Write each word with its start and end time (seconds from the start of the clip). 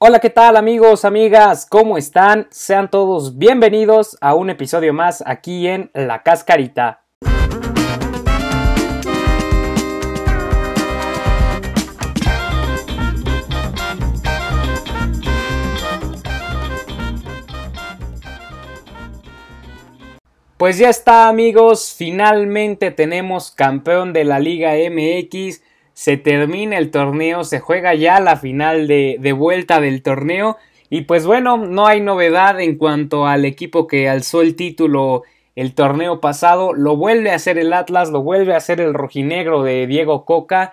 Hola, 0.00 0.20
¿qué 0.20 0.30
tal 0.30 0.56
amigos, 0.56 1.04
amigas? 1.04 1.66
¿Cómo 1.68 1.98
están? 1.98 2.46
Sean 2.52 2.88
todos 2.88 3.36
bienvenidos 3.36 4.16
a 4.20 4.36
un 4.36 4.48
episodio 4.48 4.94
más 4.94 5.24
aquí 5.26 5.66
en 5.66 5.90
La 5.92 6.22
Cascarita. 6.22 7.02
Pues 20.56 20.78
ya 20.78 20.90
está 20.90 21.28
amigos, 21.28 21.92
finalmente 21.98 22.92
tenemos 22.92 23.50
campeón 23.50 24.12
de 24.12 24.22
la 24.22 24.38
Liga 24.38 24.74
MX 24.74 25.60
se 25.98 26.16
termina 26.16 26.78
el 26.78 26.92
torneo, 26.92 27.42
se 27.42 27.58
juega 27.58 27.92
ya 27.92 28.20
la 28.20 28.36
final 28.36 28.86
de, 28.86 29.34
vuelta 29.36 29.80
del 29.80 30.04
torneo. 30.04 30.56
Y 30.90 31.00
pues 31.00 31.26
bueno, 31.26 31.56
no 31.56 31.88
hay 31.88 32.00
novedad 32.00 32.60
en 32.60 32.78
cuanto 32.78 33.26
al 33.26 33.44
equipo 33.44 33.88
que 33.88 34.08
alzó 34.08 34.40
el 34.40 34.54
título 34.54 35.24
el 35.56 35.74
torneo 35.74 36.20
pasado. 36.20 36.72
Lo 36.72 36.96
vuelve 36.96 37.32
a 37.32 37.34
hacer 37.34 37.58
el 37.58 37.72
Atlas, 37.72 38.10
lo 38.10 38.22
vuelve 38.22 38.54
a 38.54 38.58
hacer 38.58 38.80
el 38.80 38.94
rojinegro 38.94 39.64
de 39.64 39.88
Diego 39.88 40.24
Coca. 40.24 40.72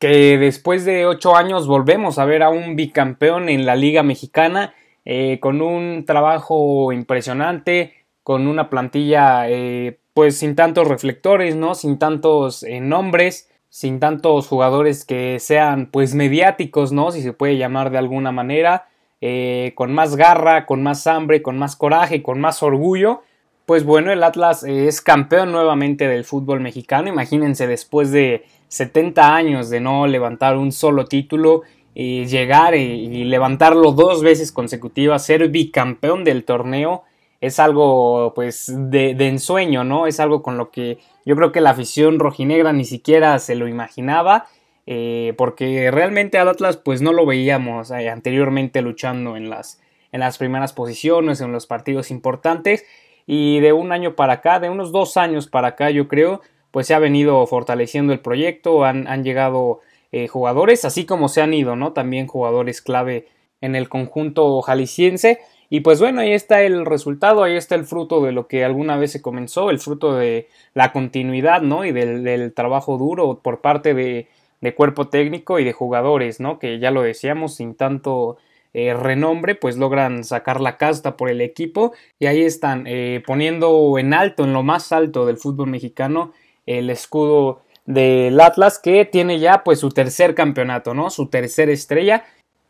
Que 0.00 0.38
después 0.38 0.84
de 0.84 1.06
ocho 1.06 1.36
años 1.36 1.68
volvemos 1.68 2.18
a 2.18 2.24
ver 2.24 2.42
a 2.42 2.48
un 2.48 2.74
bicampeón 2.74 3.48
en 3.48 3.66
la 3.66 3.76
Liga 3.76 4.02
Mexicana. 4.02 4.74
Eh, 5.04 5.38
con 5.38 5.62
un 5.62 6.04
trabajo 6.04 6.90
impresionante, 6.90 7.94
con 8.24 8.48
una 8.48 8.70
plantilla 8.70 9.48
eh, 9.48 10.00
pues 10.14 10.36
sin 10.36 10.56
tantos 10.56 10.88
reflectores, 10.88 11.54
¿no? 11.54 11.76
Sin 11.76 12.00
tantos 12.00 12.64
eh, 12.64 12.80
nombres 12.80 13.53
sin 13.74 13.98
tantos 13.98 14.46
jugadores 14.46 15.04
que 15.04 15.40
sean 15.40 15.86
pues 15.90 16.14
mediáticos, 16.14 16.92
¿no? 16.92 17.10
Si 17.10 17.22
se 17.22 17.32
puede 17.32 17.56
llamar 17.56 17.90
de 17.90 17.98
alguna 17.98 18.30
manera, 18.30 18.86
eh, 19.20 19.72
con 19.74 19.92
más 19.92 20.14
garra, 20.14 20.64
con 20.64 20.80
más 20.84 21.08
hambre, 21.08 21.42
con 21.42 21.58
más 21.58 21.74
coraje, 21.74 22.22
con 22.22 22.40
más 22.40 22.62
orgullo. 22.62 23.22
Pues 23.66 23.82
bueno, 23.82 24.12
el 24.12 24.22
Atlas 24.22 24.62
es 24.62 25.00
campeón 25.00 25.50
nuevamente 25.50 26.06
del 26.06 26.22
fútbol 26.22 26.60
mexicano. 26.60 27.08
Imagínense 27.08 27.66
después 27.66 28.12
de 28.12 28.44
70 28.68 29.34
años 29.34 29.70
de 29.70 29.80
no 29.80 30.06
levantar 30.06 30.56
un 30.56 30.70
solo 30.70 31.06
título, 31.06 31.62
y 31.96 32.26
llegar 32.26 32.76
y 32.76 33.24
levantarlo 33.24 33.92
dos 33.92 34.22
veces 34.22 34.50
consecutivas, 34.52 35.26
ser 35.26 35.48
bicampeón 35.48 36.22
del 36.24 36.44
torneo 36.44 37.04
es 37.46 37.60
algo 37.60 38.32
pues 38.34 38.72
de, 38.74 39.10
ensueño, 39.10 39.84
¿no? 39.84 40.06
Es 40.06 40.18
algo 40.18 40.42
con 40.42 40.56
lo 40.56 40.70
que 40.70 40.98
yo 41.26 41.36
creo 41.36 41.52
que 41.52 41.60
la 41.60 41.70
afición 41.70 42.18
rojinegra 42.18 42.72
ni 42.72 42.84
siquiera 42.84 43.38
se 43.38 43.54
lo 43.54 43.68
imaginaba, 43.68 44.46
eh, 44.86 45.34
porque 45.36 45.90
realmente 45.90 46.38
al 46.38 46.48
Atlas 46.48 46.78
pues 46.78 47.02
no 47.02 47.12
lo 47.12 47.26
veíamos 47.26 47.90
eh, 47.90 48.08
anteriormente 48.08 48.80
luchando 48.80 49.36
en 49.36 49.50
las, 49.50 49.80
en 50.10 50.20
las 50.20 50.38
primeras 50.38 50.72
posiciones, 50.72 51.42
en 51.42 51.52
los 51.52 51.66
partidos 51.66 52.10
importantes, 52.10 52.86
y 53.26 53.60
de 53.60 53.74
un 53.74 53.92
año 53.92 54.16
para 54.16 54.34
acá, 54.34 54.58
de 54.58 54.70
unos 54.70 54.90
dos 54.90 55.16
años 55.18 55.46
para 55.46 55.68
acá 55.68 55.90
yo 55.90 56.08
creo, 56.08 56.40
pues 56.70 56.86
se 56.86 56.94
ha 56.94 56.98
venido 56.98 57.46
fortaleciendo 57.46 58.14
el 58.14 58.20
proyecto, 58.20 58.84
han, 58.84 59.06
han 59.06 59.22
llegado 59.22 59.80
eh, 60.12 60.28
jugadores, 60.28 60.84
así 60.84 61.04
como 61.04 61.28
se 61.28 61.42
han 61.42 61.52
ido, 61.52 61.76
¿no? 61.76 61.92
También 61.92 62.26
jugadores 62.26 62.80
clave 62.80 63.26
en 63.60 63.74
el 63.74 63.88
conjunto 63.88 64.62
jalisciense, 64.62 65.40
y 65.74 65.80
pues 65.80 65.98
bueno, 65.98 66.20
ahí 66.20 66.32
está 66.32 66.62
el 66.62 66.86
resultado, 66.86 67.42
ahí 67.42 67.56
está 67.56 67.74
el 67.74 67.84
fruto 67.84 68.22
de 68.22 68.30
lo 68.30 68.46
que 68.46 68.64
alguna 68.64 68.96
vez 68.96 69.10
se 69.10 69.20
comenzó, 69.20 69.70
el 69.70 69.80
fruto 69.80 70.14
de 70.14 70.46
la 70.72 70.92
continuidad, 70.92 71.62
¿no? 71.62 71.84
Y 71.84 71.90
del, 71.90 72.54
trabajo 72.54 72.96
duro 72.96 73.40
por 73.42 73.60
parte 73.60 73.92
de, 73.92 74.28
cuerpo 74.76 75.08
técnico 75.08 75.58
y 75.58 75.64
de 75.64 75.72
jugadores, 75.72 76.38
¿no? 76.38 76.60
Que 76.60 76.78
ya 76.78 76.92
lo 76.92 77.02
decíamos, 77.02 77.56
sin 77.56 77.74
tanto 77.74 78.36
eh, 78.72 78.94
renombre, 78.94 79.56
pues 79.56 79.76
logran 79.76 80.22
sacar 80.22 80.60
la 80.60 80.76
casta 80.76 81.16
por 81.16 81.28
el 81.28 81.40
equipo 81.40 81.92
y 82.20 82.26
ahí 82.26 82.42
están 82.42 82.84
eh, 82.86 83.20
poniendo 83.26 83.98
en 83.98 84.14
alto, 84.14 84.44
en 84.44 84.52
lo 84.52 84.62
más 84.62 84.92
alto 84.92 85.26
del 85.26 85.38
fútbol 85.38 85.70
mexicano, 85.70 86.32
el 86.66 86.88
escudo 86.88 87.62
del 87.84 88.40
Atlas 88.40 88.78
que 88.78 89.04
tiene 89.06 89.40
ya 89.40 89.64
pues 89.64 89.80
su 89.80 89.88
tercer 89.88 90.36
campeonato, 90.36 90.94
¿no? 90.94 91.10
Su 91.10 91.26
tercera 91.26 91.72
estrella 91.72 92.22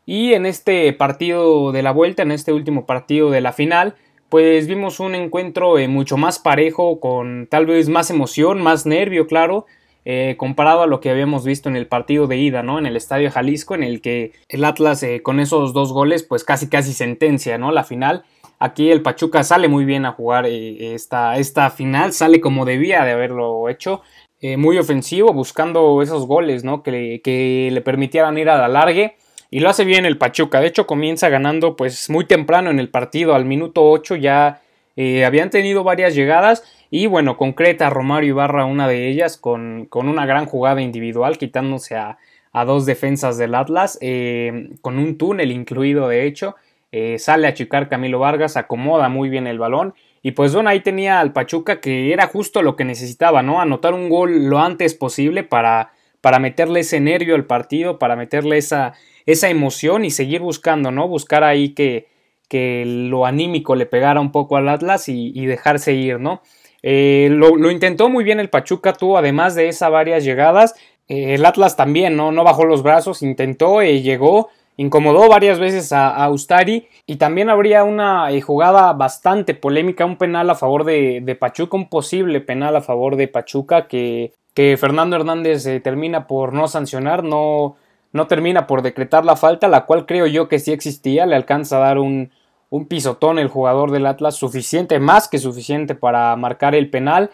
y 0.05 0.33
en 0.33 0.45
este 0.45 0.91
partido 0.93 1.71
de 1.71 1.81
la 1.81 1.91
vuelta, 1.91 2.23
en 2.23 2.31
este 2.31 2.53
último 2.53 2.85
partido 2.85 3.31
de 3.31 3.41
la 3.41 3.53
final, 3.53 3.95
pues 4.29 4.67
vimos 4.67 4.99
un 4.99 5.15
encuentro 5.15 5.77
eh, 5.79 5.87
mucho 5.87 6.17
más 6.17 6.39
parejo, 6.39 6.99
con 6.99 7.47
tal 7.49 7.65
vez 7.65 7.89
más 7.89 8.09
emoción, 8.09 8.61
más 8.61 8.85
nervio, 8.85 9.27
claro, 9.27 9.65
eh, 10.03 10.35
comparado 10.37 10.81
a 10.83 10.87
lo 10.87 10.99
que 10.99 11.09
habíamos 11.09 11.45
visto 11.45 11.69
en 11.69 11.75
el 11.75 11.87
partido 11.87 12.27
de 12.27 12.37
ida, 12.37 12.61
¿no? 12.61 12.77
En 12.77 12.85
el 12.85 12.95
Estadio 12.95 13.31
Jalisco, 13.31 13.73
en 13.75 13.83
el 13.83 14.01
que 14.01 14.33
el 14.49 14.63
Atlas 14.63 15.01
eh, 15.03 15.21
con 15.23 15.39
esos 15.39 15.73
dos 15.73 15.91
goles, 15.91 16.23
pues 16.23 16.43
casi 16.43 16.69
casi 16.69 16.93
sentencia, 16.93 17.57
¿no? 17.57 17.71
La 17.71 17.83
final. 17.83 18.23
Aquí 18.59 18.89
el 18.91 19.01
Pachuca 19.01 19.43
sale 19.43 19.67
muy 19.67 19.85
bien 19.85 20.05
a 20.05 20.13
jugar 20.13 20.45
esta, 20.45 21.37
esta 21.37 21.69
final, 21.71 22.13
sale 22.13 22.39
como 22.39 22.65
debía 22.65 23.03
de 23.03 23.11
haberlo 23.11 23.67
hecho. 23.69 24.01
muy 24.57 24.77
ofensivo, 24.77 25.33
buscando 25.33 26.01
esos 26.01 26.25
goles, 26.25 26.63
¿no? 26.63 26.81
Que, 26.81 27.21
que 27.23 27.69
le 27.71 27.81
permitieran 27.81 28.37
ir 28.37 28.49
a 28.49 28.57
la 28.57 28.67
largue 28.69 29.17
y 29.55 29.61
lo 29.61 29.69
hace 29.69 29.85
bien 29.85 30.05
el 30.05 30.17
Pachuca. 30.17 30.59
De 30.59 30.67
hecho, 30.67 30.85
comienza 30.85 31.29
ganando 31.29 31.77
pues 31.77 32.09
muy 32.09 32.25
temprano 32.25 32.71
en 32.71 32.77
el 32.77 32.89
partido. 32.89 33.35
Al 33.35 33.45
minuto 33.45 33.89
8 33.89 34.17
ya 34.17 34.59
eh, 34.97 35.23
habían 35.23 35.49
tenido 35.49 35.85
varias 35.85 36.13
llegadas. 36.13 36.65
Y 36.91 37.07
bueno, 37.07 37.37
concreta 37.37 37.89
Romario 37.89 38.31
Ibarra 38.31 38.65
una 38.65 38.85
de 38.89 39.07
ellas 39.07 39.37
con, 39.37 39.85
con 39.85 40.09
una 40.09 40.25
gran 40.25 40.45
jugada 40.45 40.81
individual, 40.81 41.37
quitándose 41.37 41.95
a, 41.95 42.17
dos 42.65 42.85
defensas 42.85 43.37
del 43.37 43.55
Atlas, 43.55 43.97
eh, 44.01 44.71
con 44.81 44.99
un 44.99 45.17
túnel 45.17 45.53
incluido 45.53 46.09
de 46.09 46.27
hecho. 46.27 46.57
Eh, 46.91 47.17
sale 47.17 47.47
a 47.47 47.53
chicar 47.53 47.87
Camilo 47.87 48.19
Vargas, 48.19 48.57
acomoda 48.57 49.07
muy 49.07 49.29
bien 49.29 49.47
el 49.47 49.57
balón. 49.57 49.93
Y 50.21 50.31
pues 50.31 50.53
bueno, 50.53 50.69
ahí 50.69 50.81
tenía 50.81 51.21
al 51.21 51.31
Pachuca 51.31 51.79
que 51.79 52.11
era 52.11 52.27
justo 52.27 52.61
lo 52.61 52.75
que 52.75 52.83
necesitaba, 52.83 53.41
¿no? 53.41 53.61
Anotar 53.61 53.93
un 53.93 54.09
gol 54.09 54.49
lo 54.49 54.59
antes 54.59 54.95
posible 54.95 55.43
para, 55.43 55.93
para 56.19 56.39
meterle 56.39 56.81
ese 56.81 56.99
nervio 56.99 57.35
al 57.35 57.45
partido, 57.45 57.99
para 57.99 58.17
meterle 58.17 58.57
esa, 58.57 58.95
esa 59.25 59.49
emoción 59.49 60.05
y 60.05 60.11
seguir 60.11 60.41
buscando, 60.41 60.91
¿no? 60.91 61.07
Buscar 61.07 61.43
ahí 61.43 61.69
que, 61.69 62.07
que 62.47 62.83
lo 62.85 63.25
anímico 63.25 63.75
le 63.75 63.85
pegara 63.85 64.21
un 64.21 64.31
poco 64.31 64.57
al 64.57 64.69
Atlas 64.69 65.09
y, 65.09 65.45
dejarse 65.45 65.93
ir, 65.93 66.19
¿no? 66.19 66.41
Eh, 66.83 67.29
lo, 67.31 67.71
intentó 67.71 68.09
muy 68.09 68.23
bien 68.23 68.39
el 68.39 68.49
Pachuca, 68.49 68.93
tuvo 68.93 69.17
además 69.17 69.55
de 69.55 69.67
esas 69.67 69.91
varias 69.91 70.23
llegadas. 70.23 70.75
Eh, 71.07 71.33
el 71.35 71.45
Atlas 71.45 71.75
también, 71.75 72.15
¿no? 72.15 72.31
No 72.31 72.43
bajó 72.43 72.65
los 72.65 72.83
brazos, 72.83 73.23
intentó 73.23 73.81
y 73.81 74.03
llegó, 74.03 74.49
incomodó 74.77 75.27
varias 75.27 75.57
veces 75.57 75.91
a, 75.91 76.29
Ustari 76.29 76.87
y 77.07 77.15
también 77.15 77.49
habría 77.49 77.83
una 77.83 78.31
eh, 78.31 78.41
jugada 78.41 78.93
bastante 78.93 79.55
polémica, 79.55 80.05
un 80.05 80.17
penal 80.17 80.49
a 80.51 80.55
favor 80.55 80.83
de, 80.83 81.21
de, 81.23 81.35
Pachuca, 81.35 81.77
un 81.77 81.89
posible 81.89 82.41
penal 82.41 82.75
a 82.75 82.81
favor 82.81 83.15
de 83.15 83.27
Pachuca 83.27 83.87
que, 83.87 84.33
que 84.53 84.77
Fernando 84.77 85.15
Hernández 85.15 85.63
termina 85.81 86.27
por 86.27 86.53
no 86.53 86.67
sancionar, 86.67 87.23
no, 87.23 87.77
no 88.15 88.27
termina 88.27 88.65
por 88.65 88.81
decretar 88.81 89.25
la 89.25 89.35
falta, 89.35 89.67
la 89.67 89.85
cual 89.85 90.05
creo 90.05 90.25
yo 90.25 90.47
que 90.47 90.59
sí 90.59 90.71
existía, 90.71 91.25
le 91.25 91.35
alcanza 91.35 91.75
a 91.75 91.81
dar 91.81 91.97
un, 91.97 92.31
un 92.69 92.85
pisotón 92.85 93.39
el 93.39 93.49
jugador 93.49 93.91
del 93.91 94.05
Atlas 94.05 94.35
suficiente, 94.35 94.99
más 94.99 95.27
que 95.27 95.37
suficiente 95.37 95.95
para 95.95 96.33
marcar 96.37 96.75
el 96.75 96.89
penal. 96.89 97.29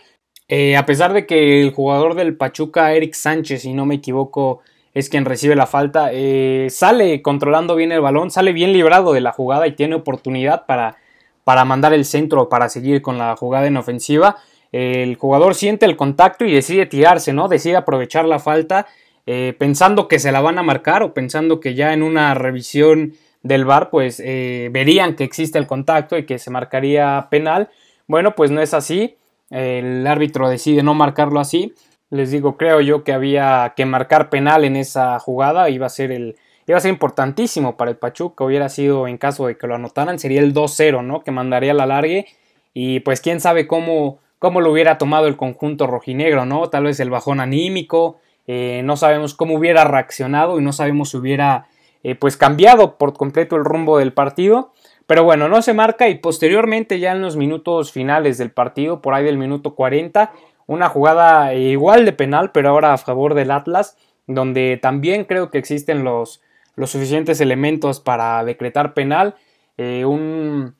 Eh, 0.47 0.75
a 0.75 0.87
pesar 0.87 1.13
de 1.13 1.27
que 1.27 1.61
el 1.61 1.71
jugador 1.71 2.15
del 2.15 2.35
Pachuca, 2.35 2.93
Eric 2.93 3.13
Sánchez, 3.13 3.61
si 3.61 3.75
no 3.75 3.85
me 3.85 3.93
equivoco, 3.93 4.61
es 4.95 5.07
quien 5.07 5.25
recibe 5.25 5.55
la 5.55 5.67
falta, 5.67 6.09
eh, 6.13 6.65
sale 6.71 7.21
controlando 7.21 7.75
bien 7.75 7.91
el 7.91 8.01
balón, 8.01 8.31
sale 8.31 8.51
bien 8.51 8.73
librado 8.73 9.13
de 9.13 9.21
la 9.21 9.33
jugada 9.33 9.67
y 9.67 9.73
tiene 9.73 9.93
oportunidad 9.93 10.65
para, 10.65 10.97
para 11.43 11.63
mandar 11.63 11.93
el 11.93 12.05
centro, 12.05 12.49
para 12.49 12.69
seguir 12.69 13.03
con 13.03 13.19
la 13.19 13.35
jugada 13.35 13.67
en 13.67 13.77
ofensiva. 13.77 14.37
El 14.71 15.15
jugador 15.15 15.53
siente 15.53 15.85
el 15.85 15.95
contacto 15.95 16.43
y 16.43 16.51
decide 16.51 16.87
tirarse, 16.87 17.33
¿no? 17.33 17.47
Decide 17.47 17.75
aprovechar 17.75 18.25
la 18.25 18.39
falta 18.39 18.87
eh, 19.25 19.55
pensando 19.57 20.07
que 20.07 20.19
se 20.19 20.31
la 20.31 20.41
van 20.41 20.57
a 20.57 20.63
marcar 20.63 21.03
o 21.03 21.13
pensando 21.13 21.59
que 21.59 21.75
ya 21.75 21.93
en 21.93 22.03
una 22.03 22.33
revisión 22.33 23.13
del 23.43 23.65
VAR 23.65 23.89
pues 23.89 24.21
eh, 24.23 24.69
verían 24.71 25.15
que 25.15 25.23
existe 25.23 25.57
el 25.57 25.67
contacto 25.67 26.17
y 26.17 26.25
que 26.25 26.39
se 26.39 26.51
marcaría 26.51 27.27
penal. 27.29 27.69
Bueno, 28.07 28.35
pues 28.35 28.51
no 28.51 28.61
es 28.61 28.73
así. 28.73 29.15
El 29.49 30.05
árbitro 30.07 30.49
decide 30.49 30.83
no 30.83 30.93
marcarlo 30.93 31.39
así. 31.39 31.73
Les 32.09 32.31
digo, 32.31 32.57
creo 32.57 32.81
yo 32.81 33.03
que 33.03 33.13
había 33.13 33.73
que 33.75 33.85
marcar 33.85 34.29
penal 34.29 34.65
en 34.65 34.75
esa 34.75 35.17
jugada. 35.19 35.69
Iba 35.69 35.85
a 35.85 35.89
ser 35.89 36.11
el, 36.11 36.35
iba 36.67 36.77
a 36.77 36.81
ser 36.81 36.91
importantísimo 36.91 37.77
para 37.77 37.91
el 37.91 37.97
Pachuca. 37.97 38.43
Hubiera 38.43 38.69
sido 38.69 39.07
en 39.07 39.17
caso 39.17 39.47
de 39.47 39.57
que 39.57 39.67
lo 39.67 39.75
anotaran, 39.75 40.19
sería 40.19 40.41
el 40.41 40.53
2-0, 40.53 41.03
¿no? 41.03 41.23
Que 41.23 41.31
mandaría 41.31 41.73
la 41.73 41.85
largue. 41.85 42.27
Y 42.73 43.01
pues 43.01 43.21
quién 43.21 43.39
sabe 43.39 43.67
cómo, 43.67 44.19
cómo 44.39 44.61
lo 44.61 44.71
hubiera 44.71 44.97
tomado 44.97 45.27
el 45.27 45.37
conjunto 45.37 45.87
rojinegro, 45.87 46.45
¿no? 46.45 46.69
Tal 46.69 46.83
vez 46.83 46.99
el 46.99 47.09
bajón 47.09 47.39
anímico, 47.39 48.19
eh, 48.53 48.81
no 48.83 48.97
sabemos 48.97 49.33
cómo 49.33 49.55
hubiera 49.55 49.85
reaccionado 49.85 50.59
y 50.59 50.61
no 50.61 50.73
sabemos 50.73 51.11
si 51.11 51.17
hubiera 51.17 51.67
eh, 52.03 52.15
pues 52.15 52.35
cambiado 52.35 52.97
por 52.97 53.13
completo 53.13 53.55
el 53.55 53.63
rumbo 53.63 53.97
del 53.97 54.11
partido. 54.11 54.73
Pero 55.07 55.23
bueno, 55.23 55.47
no 55.47 55.61
se 55.61 55.73
marca 55.73 56.09
y 56.09 56.15
posteriormente 56.15 56.99
ya 56.99 57.13
en 57.13 57.21
los 57.21 57.37
minutos 57.37 57.93
finales 57.93 58.37
del 58.37 58.51
partido, 58.51 59.01
por 59.01 59.13
ahí 59.13 59.23
del 59.23 59.37
minuto 59.37 59.73
40, 59.73 60.33
una 60.67 60.89
jugada 60.89 61.53
eh, 61.53 61.59
igual 61.59 62.03
de 62.03 62.11
penal, 62.11 62.51
pero 62.51 62.67
ahora 62.67 62.91
a 62.91 62.97
favor 62.97 63.35
del 63.35 63.51
Atlas, 63.51 63.95
donde 64.27 64.77
también 64.81 65.23
creo 65.23 65.49
que 65.49 65.57
existen 65.57 66.03
los, 66.03 66.41
los 66.75 66.91
suficientes 66.91 67.39
elementos 67.39 68.01
para 68.01 68.43
decretar 68.43 68.93
penal. 68.93 69.35
Un, 69.77 70.75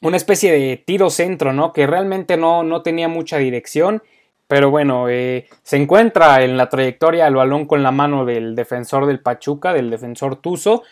una 0.00 0.16
especie 0.16 0.50
de 0.52 0.76
tiro 0.78 1.10
centro, 1.10 1.52
¿no? 1.52 1.74
Que 1.74 1.86
realmente 1.86 2.36
no, 2.36 2.62
no 2.62 2.82
tenía 2.82 3.08
mucha 3.08 3.36
dirección. 3.36 4.02
Pero 4.48 4.70
bueno, 4.70 5.08
eh, 5.08 5.46
se 5.62 5.76
encuentra 5.76 6.42
en 6.42 6.56
la 6.56 6.68
trayectoria 6.68 7.26
el 7.26 7.34
balón 7.34 7.66
con 7.66 7.82
la 7.82 7.90
mano 7.90 8.24
del 8.24 8.54
defensor 8.54 9.06
del 9.06 9.20
Pachuca, 9.20 9.72
del 9.72 9.90
defensor 9.90 10.36
Tuzo, 10.36 10.82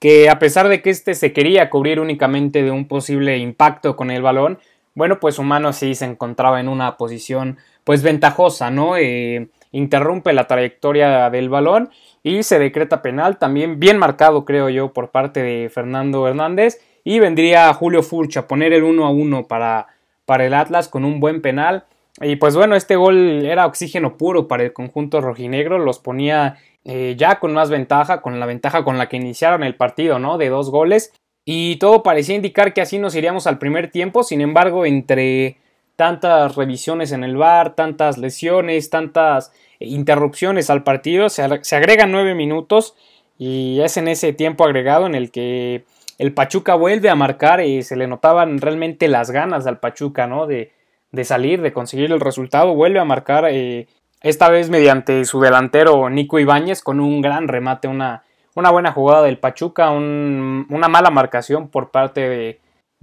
que 0.00 0.28
a 0.28 0.38
pesar 0.38 0.68
de 0.68 0.82
que 0.82 0.90
este 0.90 1.14
se 1.14 1.32
quería 1.32 1.70
cubrir 1.70 2.00
únicamente 2.00 2.62
de 2.62 2.70
un 2.70 2.88
posible 2.88 3.38
impacto 3.38 3.96
con 3.96 4.10
el 4.10 4.22
balón, 4.22 4.58
bueno, 4.94 5.18
pues 5.18 5.36
su 5.36 5.42
mano 5.42 5.72
sí 5.72 5.94
se 5.94 6.04
encontraba 6.04 6.60
en 6.60 6.68
una 6.68 6.96
posición 6.96 7.58
pues 7.84 8.02
ventajosa, 8.02 8.70
¿no? 8.70 8.96
Eh, 8.96 9.48
interrumpe 9.72 10.32
la 10.32 10.46
trayectoria 10.46 11.30
del 11.30 11.48
balón 11.48 11.90
y 12.22 12.42
se 12.44 12.58
decreta 12.58 13.02
penal, 13.02 13.38
también 13.38 13.80
bien 13.80 13.98
marcado 13.98 14.44
creo 14.44 14.68
yo 14.68 14.92
por 14.92 15.10
parte 15.10 15.42
de 15.42 15.68
Fernando 15.68 16.26
Hernández 16.28 16.80
y 17.02 17.18
vendría 17.18 17.72
Julio 17.74 18.02
Furch 18.02 18.36
a 18.36 18.46
poner 18.46 18.72
el 18.72 18.84
1 18.84 19.04
a 19.04 19.10
1 19.10 19.46
para, 19.46 19.88
para 20.24 20.46
el 20.46 20.54
Atlas 20.54 20.88
con 20.88 21.04
un 21.04 21.20
buen 21.20 21.42
penal. 21.42 21.84
Y 22.20 22.36
pues 22.36 22.54
bueno, 22.54 22.76
este 22.76 22.96
gol 22.96 23.44
era 23.44 23.66
oxígeno 23.66 24.16
puro 24.16 24.46
para 24.46 24.62
el 24.62 24.72
conjunto 24.72 25.20
rojinegro, 25.20 25.78
los 25.78 25.98
ponía 25.98 26.58
eh, 26.84 27.14
ya 27.18 27.40
con 27.40 27.52
más 27.52 27.70
ventaja, 27.70 28.20
con 28.22 28.38
la 28.38 28.46
ventaja 28.46 28.84
con 28.84 28.98
la 28.98 29.08
que 29.08 29.16
iniciaron 29.16 29.64
el 29.64 29.74
partido, 29.74 30.18
¿no? 30.18 30.38
De 30.38 30.48
dos 30.48 30.70
goles. 30.70 31.12
Y 31.44 31.76
todo 31.76 32.02
parecía 32.02 32.36
indicar 32.36 32.72
que 32.72 32.80
así 32.80 32.98
nos 32.98 33.14
iríamos 33.14 33.46
al 33.46 33.58
primer 33.58 33.90
tiempo, 33.90 34.22
sin 34.22 34.40
embargo, 34.40 34.86
entre 34.86 35.56
tantas 35.96 36.56
revisiones 36.56 37.12
en 37.12 37.24
el 37.24 37.36
bar, 37.36 37.74
tantas 37.74 38.18
lesiones, 38.18 38.90
tantas 38.90 39.52
interrupciones 39.78 40.70
al 40.70 40.82
partido, 40.82 41.28
se, 41.28 41.42
agregan 41.42 42.12
nueve 42.12 42.34
minutos 42.34 42.94
y 43.38 43.80
es 43.80 43.96
en 43.96 44.08
ese 44.08 44.32
tiempo 44.32 44.64
agregado 44.64 45.06
en 45.06 45.14
el 45.14 45.30
que 45.30 45.84
el 46.18 46.32
Pachuca 46.32 46.74
vuelve 46.74 47.10
a 47.10 47.14
marcar 47.14 47.60
y 47.60 47.82
se 47.82 47.96
le 47.96 48.06
notaban 48.06 48.58
realmente 48.58 49.08
las 49.08 49.30
ganas 49.30 49.66
al 49.66 49.80
Pachuca, 49.80 50.26
¿no? 50.26 50.46
De, 50.46 50.72
de 51.14 51.24
salir, 51.24 51.62
de 51.62 51.72
conseguir 51.72 52.10
el 52.12 52.20
resultado, 52.20 52.74
vuelve 52.74 52.98
a 52.98 53.04
marcar 53.04 53.46
eh, 53.48 53.86
esta 54.20 54.48
vez 54.48 54.68
mediante 54.68 55.24
su 55.24 55.40
delantero 55.40 56.10
Nico 56.10 56.38
Ibáñez 56.38 56.82
con 56.82 56.98
un 56.98 57.20
gran 57.22 57.46
remate, 57.46 57.88
una, 57.88 58.24
una 58.54 58.70
buena 58.70 58.90
jugada 58.92 59.22
del 59.22 59.38
Pachuca, 59.38 59.90
una 59.90 60.88
mala 60.88 61.10
marcación 61.10 61.68
por 61.68 61.90
parte 61.90 62.28
de, 62.28 62.60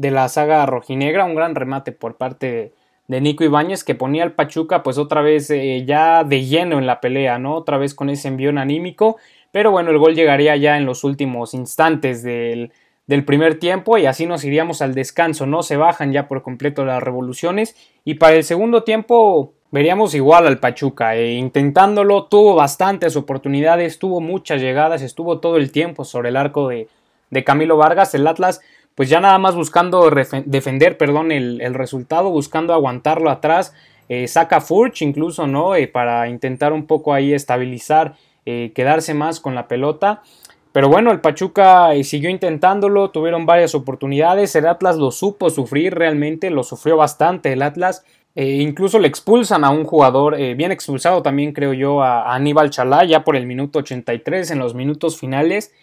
la 0.10 0.28
saga 0.30 0.66
rojinegra, 0.66 1.26
un 1.26 1.36
gran 1.36 1.56
remate 1.56 1.92
por 1.92 2.18
parte 2.18 2.52
de, 2.52 2.74
de 3.08 3.22
Nico 3.22 3.44
Ibáñez 3.44 3.84
que 3.84 3.96
ponía 3.96 4.24
al 4.24 4.34
Pachuca 4.34 4.84
pues 4.84 4.98
otra 4.98 5.22
vez 5.22 5.50
eh, 5.52 5.86
ya 5.86 6.24
de 6.24 6.44
lleno 6.44 6.80
en 6.80 6.88
la 6.88 7.00
pelea, 7.00 7.40
¿no? 7.40 7.56
Otra 7.56 7.78
vez 7.78 7.94
con 7.94 8.10
ese 8.10 8.28
envión 8.28 8.58
anímico, 8.58 9.18
pero 9.52 9.72
bueno, 9.72 9.92
el 9.92 10.00
gol 10.00 10.16
llegaría 10.16 10.58
ya 10.58 10.78
en 10.78 10.86
los 10.86 11.04
últimos 11.04 11.54
instantes 11.54 12.24
del, 12.24 12.74
del 13.12 13.26
primer 13.26 13.60
tiempo 13.60 13.98
y 13.98 14.06
así 14.06 14.26
nos 14.26 14.46
iríamos 14.46 14.82
al 14.82 14.96
descanso, 14.96 15.46
¿no? 15.46 15.64
Se 15.64 15.76
bajan 15.76 16.14
ya 16.14 16.30
por 16.30 16.44
completo 16.44 16.86
las 16.86 17.04
revoluciones 17.04 17.76
y 18.06 18.14
para 18.14 18.38
el 18.38 18.46
segundo 18.46 18.84
tiempo 18.84 19.52
veríamos 19.70 20.16
igual 20.16 20.48
al 20.48 20.60
Pachuca, 20.60 21.18
e 21.18 21.34
intentándolo, 21.34 22.28
tuvo 22.28 22.56
bastantes 22.56 23.18
oportunidades, 23.18 24.00
tuvo 24.00 24.22
muchas 24.22 24.62
llegadas, 24.62 25.02
estuvo 25.02 25.42
todo 25.42 25.58
el 25.58 25.74
tiempo 25.74 26.06
sobre 26.06 26.30
el 26.30 26.38
arco 26.38 26.70
de, 26.70 26.88
de 27.32 27.44
Camilo 27.44 27.76
Vargas, 27.76 28.16
el 28.16 28.26
Atlas 28.26 28.62
pues 28.96 29.10
ya 29.10 29.20
nada 29.20 29.38
más 29.40 29.56
buscando 29.56 30.10
defender, 30.46 30.98
perdón, 30.98 31.34
el, 31.34 31.74
resultado, 31.74 32.30
buscando 32.30 32.74
aguantarlo 32.74 33.30
atrás, 33.30 33.74
eh, 34.08 34.30
saca 34.30 34.62
Furch 34.62 35.02
incluso, 35.02 35.48
¿no? 35.48 35.76
Eh, 35.76 35.90
para 35.90 36.30
intentar 36.30 36.72
un 36.72 36.86
poco 36.86 37.14
ahí 37.14 37.34
estabilizar, 37.34 38.16
quedarse 38.46 39.14
más 39.14 39.42
con 39.42 39.54
la 39.54 39.68
pelota. 39.68 40.24
Pero 40.72 40.88
bueno, 40.88 41.12
el 41.12 41.20
Pachuca 41.20 41.90
siguió 42.04 42.30
intentándolo, 42.30 43.10
tuvieron 43.10 43.46
varias 43.46 43.76
oportunidades, 43.76 44.56
el 44.56 44.68
Atlas 44.68 44.98
lo 44.98 45.12
supo 45.12 45.50
sufrir 45.50 45.94
realmente, 45.94 46.50
lo 46.50 46.64
sufrió 46.64 46.98
bastante 46.98 47.52
el 47.52 47.62
Atlas. 47.62 48.06
incluso 48.36 48.98
le 49.00 49.10
expulsan 49.10 49.66
a 49.66 49.70
un 49.70 49.84
jugador, 49.84 50.38
bien 50.56 50.72
expulsado 50.72 51.22
también 51.22 51.52
creo 51.52 51.74
yo, 51.74 52.02
a, 52.02 52.22
a 52.22 52.36
Aníbal 52.36 52.70
Chalá, 52.70 53.04
ya 53.04 53.24
por 53.26 53.36
el 53.36 53.46
minuto 53.46 53.80
83 53.80 54.52
en 54.52 54.60
los 54.60 54.74
minutos 54.74 55.20
finales. 55.20 55.74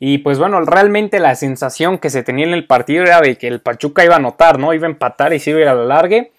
Y 0.00 0.18
pues 0.18 0.38
bueno, 0.38 0.60
realmente 0.60 1.18
la 1.18 1.34
sensación 1.34 1.98
que 1.98 2.10
se 2.10 2.22
tenía 2.22 2.46
en 2.46 2.54
el 2.54 2.66
partido 2.66 3.02
era 3.02 3.20
de 3.20 3.36
que 3.36 3.48
el 3.48 3.60
Pachuca 3.60 4.04
iba 4.04 4.14
a 4.14 4.18
anotar, 4.18 4.58
¿no? 4.58 4.72
Iba 4.72 4.86
a 4.86 4.90
empatar 4.90 5.32
y 5.32 5.40
se 5.40 5.50
iba 5.50 5.58
a 5.58 5.62
ir 5.62 5.68
a 5.68 5.74
la 5.74 5.84
largue. 5.84 6.32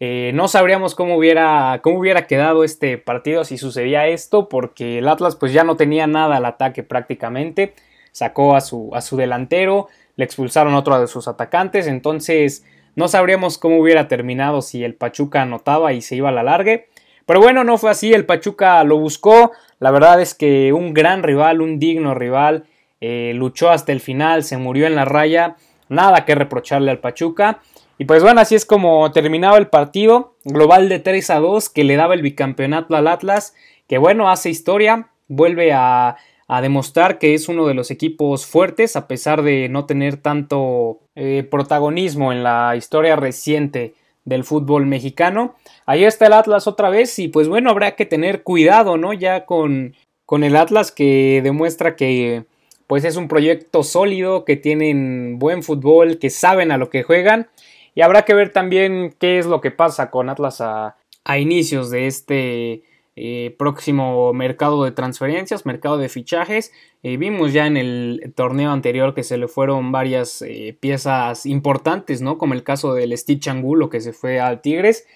Eh, 0.00 0.32
no 0.34 0.48
sabríamos 0.48 0.94
cómo 0.94 1.16
hubiera, 1.16 1.80
cómo 1.82 1.98
hubiera 1.98 2.26
quedado 2.26 2.64
este 2.64 2.98
partido 2.98 3.44
si 3.44 3.58
sucedía 3.58 4.06
esto, 4.06 4.48
porque 4.48 4.98
el 4.98 5.08
Atlas 5.08 5.36
pues 5.36 5.52
ya 5.52 5.64
no 5.64 5.76
tenía 5.76 6.06
nada 6.06 6.36
al 6.36 6.44
ataque 6.44 6.82
prácticamente. 6.82 7.74
Sacó 8.12 8.54
a 8.54 8.60
su, 8.60 8.90
a 8.94 9.00
su 9.00 9.16
delantero, 9.16 9.88
le 10.16 10.24
expulsaron 10.24 10.74
otro 10.74 11.00
de 11.00 11.06
sus 11.06 11.26
atacantes, 11.26 11.86
entonces 11.86 12.64
no 12.96 13.08
sabríamos 13.08 13.58
cómo 13.58 13.78
hubiera 13.78 14.06
terminado 14.06 14.62
si 14.62 14.84
el 14.84 14.94
Pachuca 14.94 15.42
anotaba 15.42 15.92
y 15.92 16.00
se 16.00 16.16
iba 16.16 16.28
a 16.28 16.32
la 16.32 16.44
largue. 16.44 16.88
Pero 17.26 17.40
bueno, 17.40 17.64
no 17.64 17.78
fue 17.78 17.90
así, 17.90 18.12
el 18.12 18.26
Pachuca 18.26 18.84
lo 18.84 18.98
buscó, 18.98 19.52
la 19.80 19.90
verdad 19.90 20.20
es 20.20 20.34
que 20.34 20.72
un 20.72 20.94
gran 20.94 21.22
rival, 21.22 21.60
un 21.60 21.78
digno 21.78 22.14
rival, 22.14 22.64
eh, 23.00 23.32
luchó 23.34 23.70
hasta 23.70 23.92
el 23.92 24.00
final, 24.00 24.44
se 24.44 24.58
murió 24.58 24.86
en 24.86 24.94
la 24.94 25.04
raya, 25.04 25.56
nada 25.88 26.24
que 26.24 26.34
reprocharle 26.34 26.90
al 26.90 26.98
Pachuca. 26.98 27.60
Y 27.98 28.06
pues 28.06 28.22
bueno, 28.22 28.40
así 28.40 28.54
es 28.54 28.64
como 28.64 29.10
terminaba 29.12 29.56
el 29.58 29.68
partido, 29.68 30.36
global 30.44 30.88
de 30.88 30.98
3 30.98 31.30
a 31.30 31.38
2 31.38 31.68
que 31.68 31.84
le 31.84 31.96
daba 31.96 32.14
el 32.14 32.22
bicampeonato 32.22 32.96
al 32.96 33.06
Atlas, 33.06 33.54
que 33.86 33.98
bueno, 33.98 34.28
hace 34.28 34.50
historia, 34.50 35.08
vuelve 35.28 35.72
a, 35.72 36.16
demostrar 36.62 37.18
que 37.18 37.34
es 37.34 37.48
uno 37.48 37.66
de 37.66 37.74
los 37.74 37.90
equipos 37.90 38.46
fuertes 38.46 38.94
a 38.94 39.08
pesar 39.08 39.42
de 39.42 39.68
no 39.68 39.86
tener 39.86 40.18
tanto 40.18 41.00
eh, 41.16 41.42
protagonismo 41.50 42.32
en 42.32 42.44
la 42.44 42.76
historia 42.76 43.16
reciente 43.16 43.94
del 44.24 44.44
fútbol 44.44 44.86
mexicano. 44.86 45.56
Ahí 45.84 46.04
está 46.04 46.26
el 46.26 46.32
Atlas 46.32 46.68
otra 46.68 46.90
vez 46.90 47.18
y 47.18 47.26
pues 47.26 47.48
bueno, 47.48 47.70
habrá 47.70 47.96
que 47.96 48.06
tener 48.06 48.44
cuidado, 48.44 48.96
¿no? 48.96 49.12
Ya 49.12 49.46
con, 49.46 49.96
con 50.26 50.44
el 50.44 50.54
Atlas 50.54 50.92
que 50.92 51.40
demuestra 51.42 51.96
que 51.96 52.44
pues 52.86 53.04
es 53.04 53.16
un 53.16 53.28
proyecto 53.28 53.82
sólido, 53.82 54.44
que 54.44 54.56
tienen 54.56 55.38
buen 55.38 55.62
fútbol, 55.62 56.18
que 56.18 56.30
saben 56.30 56.70
a 56.70 56.78
lo 56.78 56.90
que 56.90 57.02
juegan. 57.02 57.48
Y 57.94 58.02
habrá 58.02 58.22
que 58.22 58.34
ver 58.34 58.52
también 58.52 59.14
qué 59.18 59.38
es 59.38 59.46
lo 59.46 59.60
que 59.60 59.70
pasa 59.70 60.10
con 60.10 60.28
Atlas 60.28 60.60
a, 60.60 60.96
inicios 61.38 61.90
de 61.90 62.06
este 62.06 62.82
eh, 63.16 63.54
próximo 63.56 64.32
mercado 64.32 64.84
de 64.84 64.90
transferencias, 64.90 65.64
mercado 65.64 65.96
de 65.96 66.08
fichajes. 66.08 66.72
Eh, 67.02 67.16
vimos 67.16 67.52
ya 67.52 67.66
en 67.66 67.76
el 67.76 68.32
torneo 68.34 68.72
anterior 68.72 69.14
que 69.14 69.22
se 69.22 69.38
le 69.38 69.48
fueron 69.48 69.92
varias 69.92 70.42
eh, 70.42 70.76
piezas 70.78 71.46
importantes, 71.46 72.20
¿no? 72.20 72.36
Como 72.36 72.54
el 72.54 72.64
caso 72.64 72.94
del 72.94 73.16
Stitch 73.16 73.48
Angulo 73.48 73.88
que 73.88 74.00
se 74.00 74.12
fue 74.12 74.40
al 74.40 74.60
Tigres. 74.60 75.06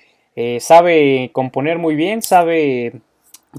sabe 0.61 1.31
componer 1.33 1.79
muy 1.79 1.97
bien, 1.97 2.23
sabe 2.23 3.03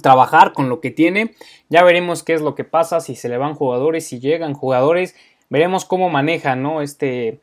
trabajar 0.02 0.54
con 0.54 0.70
lo 0.70 0.80
que 0.80 0.92
tiene. 0.92 1.34
Ya 1.70 1.84
veremos 1.84 2.24
qué 2.24 2.34
es 2.34 2.42
lo 2.42 2.56
que 2.56 2.64
pasa, 2.64 3.02
si 3.02 3.16
se 3.16 3.30
le 3.30 3.38
van 3.38 3.54
jugadores, 3.56 4.08
si 4.08 4.20
llegan 4.20 4.54
jugadores. 4.54 5.16
Veremos 5.50 5.86
cómo 5.86 6.10
maneja 6.10 6.56
¿no? 6.56 6.82
este, 6.82 7.40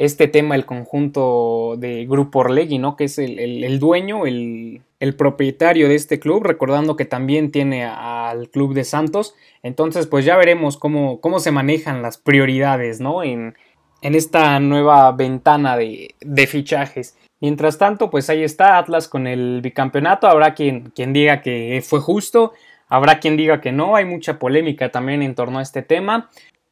este 0.00 0.28
tema 0.28 0.54
el 0.54 0.64
conjunto 0.64 1.74
de 1.76 2.06
Grupo 2.06 2.38
Orlegui, 2.38 2.78
¿no? 2.78 2.96
que 2.96 3.04
es 3.04 3.18
el, 3.18 3.78
dueño, 3.78 4.24
el, 4.24 4.80
propietario 5.18 5.90
de 5.90 5.94
este 5.94 6.18
club, 6.18 6.42
recordando 6.42 6.96
que 6.96 7.04
también 7.04 7.50
tiene 7.50 7.84
al 7.84 8.48
club 8.48 8.72
de 8.72 8.84
Santos. 8.84 9.34
Entonces, 9.62 10.06
pues 10.06 10.24
ya 10.24 10.38
veremos 10.38 10.78
cómo, 10.78 11.20
cómo 11.20 11.38
se 11.38 11.52
manejan 11.52 12.00
las 12.00 12.16
prioridades 12.16 12.98
¿no? 12.98 13.22
en, 13.22 13.54
en 14.00 14.14
esta 14.14 14.58
nueva 14.58 15.12
ventana 15.12 15.76
de, 15.76 16.14
de 16.22 16.46
fichajes. 16.46 17.18
Mientras 17.42 17.76
tanto, 17.76 18.08
pues 18.08 18.30
ahí 18.30 18.42
está 18.42 18.78
Atlas 18.78 19.06
con 19.06 19.26
el 19.26 19.60
bicampeonato. 19.60 20.28
Habrá 20.28 20.54
quien, 20.54 20.92
quien 20.96 21.12
diga 21.12 21.42
que 21.42 21.84
fue 21.86 22.00
justo, 22.00 22.54
habrá 22.88 23.20
quien 23.20 23.36
diga 23.36 23.60
que 23.60 23.70
no. 23.70 23.96
Hay 23.96 24.06
mucha 24.06 24.38
polémica 24.38 24.90
también 24.90 25.20
en 25.20 25.34
torno 25.34 25.58
a 25.58 25.62
este 25.62 25.82
tema. 25.82 26.30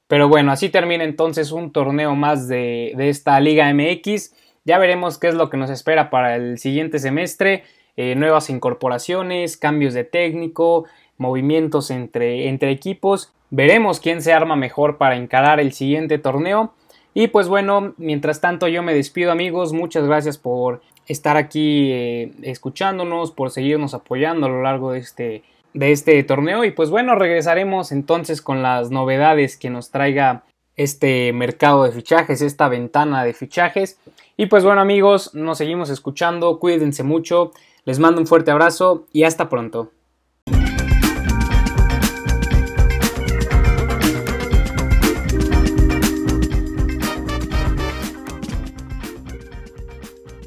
Pero 0.08 0.28
bueno, 0.28 0.50
así 0.52 0.70
termina 0.70 1.04
entonces 1.04 1.52
un 1.52 1.70
torneo 1.70 2.16
más 2.16 2.48
de, 2.48 2.94
esta 2.98 3.38
Liga 3.40 3.72
MX. 3.72 4.34
Ya 4.64 4.78
veremos 4.78 5.18
qué 5.18 5.28
es 5.28 5.34
lo 5.34 5.50
que 5.50 5.58
nos 5.58 5.70
espera 5.70 6.10
para 6.10 6.34
el 6.34 6.58
siguiente 6.58 6.98
semestre. 6.98 7.64
Eh, 7.96 8.14
nuevas 8.14 8.48
incorporaciones, 8.48 9.56
cambios 9.56 9.92
de 9.92 10.04
técnico, 10.04 10.86
movimientos 11.18 11.90
entre, 11.90 12.48
entre 12.48 12.70
equipos. 12.70 13.32
Veremos 13.50 14.00
quién 14.00 14.22
se 14.22 14.32
arma 14.32 14.56
mejor 14.56 14.96
para 14.96 15.16
encarar 15.16 15.60
el 15.60 15.72
siguiente 15.72 16.18
torneo. 16.18 16.72
Y 17.12 17.28
pues 17.28 17.48
bueno, 17.48 17.94
mientras 17.98 18.40
tanto 18.40 18.68
yo 18.68 18.82
me 18.82 18.94
despido 18.94 19.30
amigos, 19.30 19.72
muchas 19.72 20.06
gracias 20.06 20.38
por 20.38 20.80
estar 21.06 21.36
aquí 21.36 21.90
eh, 21.92 22.32
escuchándonos, 22.42 23.32
por 23.32 23.50
seguirnos 23.50 23.92
apoyando 23.92 24.46
a 24.46 24.50
lo 24.50 24.62
largo 24.62 24.92
de 24.92 25.00
este, 25.00 25.42
de 25.74 25.92
este 25.92 26.22
torneo 26.24 26.64
y 26.64 26.70
pues 26.70 26.90
bueno, 26.90 27.14
regresaremos 27.14 27.92
entonces 27.92 28.42
con 28.42 28.62
las 28.62 28.90
novedades 28.90 29.56
que 29.56 29.70
nos 29.70 29.90
traiga 29.90 30.44
este 30.76 31.32
mercado 31.32 31.84
de 31.84 31.92
fichajes, 31.92 32.40
esta 32.40 32.68
ventana 32.68 33.24
de 33.24 33.34
fichajes. 33.34 33.98
Y 34.36 34.46
pues 34.46 34.64
bueno 34.64 34.80
amigos, 34.80 35.34
nos 35.34 35.58
seguimos 35.58 35.90
escuchando, 35.90 36.58
cuídense 36.58 37.02
mucho, 37.02 37.52
les 37.84 37.98
mando 37.98 38.20
un 38.20 38.26
fuerte 38.26 38.50
abrazo 38.50 39.06
y 39.12 39.24
hasta 39.24 39.48
pronto. 39.48 39.90